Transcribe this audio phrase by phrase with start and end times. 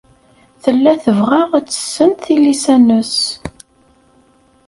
[0.63, 3.15] Tella tebɣa ad tessen tilisa-nnes.